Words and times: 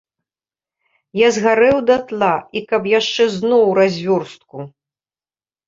Я 1.19 1.29
згарэў 1.35 1.77
датла 1.91 2.31
і 2.59 2.65
каб 2.73 2.83
яшчэ 2.99 3.29
зноў 3.37 3.63
развёрстку! 3.81 4.57